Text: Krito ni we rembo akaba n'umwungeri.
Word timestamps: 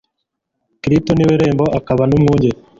Krito 0.81 1.11
ni 1.15 1.23
we 1.27 1.33
rembo 1.41 1.65
akaba 1.77 2.03
n'umwungeri. 2.07 2.57